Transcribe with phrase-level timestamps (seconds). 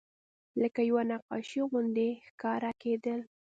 [0.61, 3.19] لکه یوه نقاشي غوندې ښکاره کېدل.